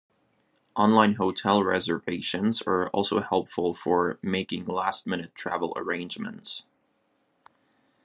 Online 0.75 1.13
hotel 1.13 1.63
reservations 1.63 2.63
are 2.63 2.89
also 2.89 3.21
helpful 3.21 3.75
for 3.75 4.17
making 4.23 4.63
last 4.63 5.05
minute 5.05 5.35
travel 5.35 5.73
arrangements. 5.75 6.63